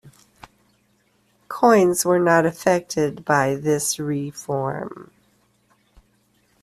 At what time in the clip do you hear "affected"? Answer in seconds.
2.43-3.23